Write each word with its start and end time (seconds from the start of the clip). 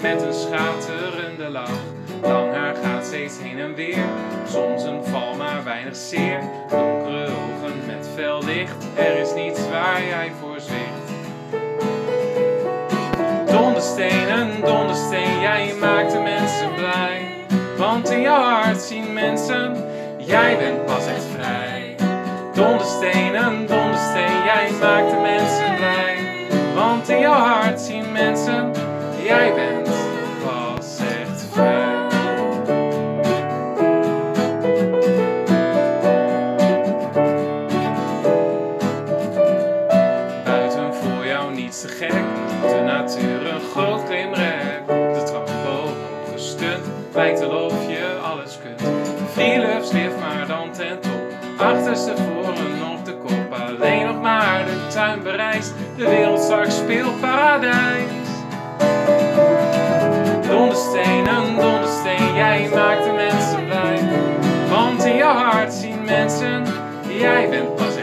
met 0.00 0.22
een 0.22 0.32
schaterende 0.32 1.48
lach. 1.48 1.80
Lang 2.22 2.54
haar 2.54 2.74
gaat 2.82 3.06
steeds 3.06 3.38
heen 3.40 3.58
en 3.58 3.74
weer, 3.74 4.04
soms 4.48 4.82
een 4.82 5.04
val 5.04 5.34
maar 5.34 5.64
weinig 5.64 5.96
zeer. 5.96 6.40
Donkere 6.68 7.24
ogen 7.24 7.86
met 7.86 8.08
fel 8.14 8.44
licht, 8.44 8.84
er 8.96 9.18
is 9.18 9.34
niets 9.34 9.68
waar 9.68 10.04
jij 10.04 10.32
voor 10.40 10.60
zwicht. 10.60 11.08
Donderstenen, 13.46 14.60
dondersteen, 14.60 15.40
jij 15.40 15.74
maakt 15.80 16.12
de 16.12 16.18
mensen 16.18 16.74
blij. 16.74 17.46
Want 17.76 18.10
in 18.10 18.20
jouw 18.20 18.42
hart 18.42 18.80
zien 18.80 19.12
mensen, 19.12 19.84
jij 20.18 20.56
bent 20.58 20.84
pas 20.86 21.06
echt 21.06 21.24
vrij. 21.34 21.96
Donderstenen, 22.54 23.66
dondersteen, 23.66 24.44
jij 24.44 24.70
maakt 24.80 25.10
de 25.10 25.20
mensen 25.22 25.59
gek, 42.00 42.24
de 42.62 42.82
natuur 42.84 43.54
een 43.54 43.60
groot 43.72 44.04
klimrek. 44.04 44.86
De 44.86 45.22
trap 45.24 45.50
boven 45.64 45.96
gestunt, 46.32 46.84
lijkt 47.14 47.42
alsof 47.42 47.88
je 47.88 48.18
alles 48.22 48.58
kunt. 48.62 48.90
Philips 49.32 49.92
lift 49.92 50.18
maar 50.20 50.46
dan 50.46 50.70
ten 50.72 51.00
top, 51.00 51.22
achterstevoren 51.56 52.78
nog 52.78 53.02
de 53.02 53.16
kop. 53.16 53.58
Alleen 53.68 54.06
nog 54.06 54.20
maar 54.20 54.64
de 54.64 54.86
tuin 54.92 55.22
bereist, 55.22 55.72
de 55.96 56.08
wereld 56.08 56.40
straks 56.40 56.76
speelparadijs. 56.76 58.28
Donderstenen, 60.48 61.56
dondersteen, 61.56 62.34
jij 62.34 62.68
maakt 62.74 63.04
de 63.04 63.12
mensen 63.12 63.64
blij. 63.66 63.98
Want 64.70 65.04
in 65.04 65.16
jouw 65.16 65.34
hart 65.34 65.72
zien 65.72 66.04
mensen, 66.04 66.64
jij 67.08 67.48
bent 67.48 67.74
pas 67.76 67.96